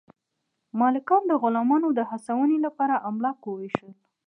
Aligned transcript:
مالکانو 0.79 1.27
د 1.29 1.33
غلامانو 1.41 1.87
د 1.97 1.99
هڅونې 2.09 2.57
لپاره 2.65 2.95
املاک 3.09 3.37
وویشل. 3.43 3.89